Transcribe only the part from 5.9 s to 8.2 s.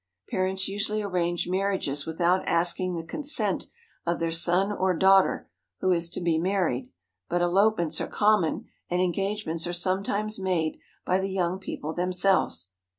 is to be married; but elopements are